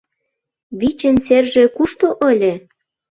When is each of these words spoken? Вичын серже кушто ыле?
Вичын 0.79 1.17
серже 1.25 1.63
кушто 1.75 2.07
ыле? 2.29 2.53